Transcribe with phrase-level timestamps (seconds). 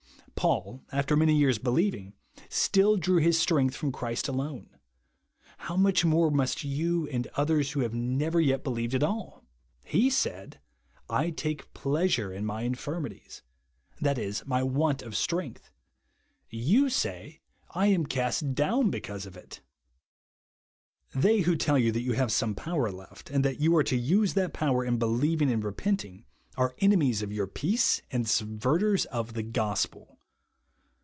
[0.33, 2.15] Paul, after many years' believing,
[2.49, 4.71] still drew liis strength from Christ alone;
[5.59, 9.45] how much more must you and otliers who have never yet believed at all?
[9.85, 10.59] He said,"
[11.11, 13.43] I take pleasure in my infirmities^'
[14.01, 15.69] tliat is, my want of strength.
[16.49, 17.41] You say,
[17.75, 19.61] I am cast down because of it!
[21.13, 23.95] They who tell 3^ou that you have some power left, and that you are to
[23.95, 26.25] use that power in believing and repenting,
[26.57, 30.17] are enemies of your peace, and subverters of the gospel.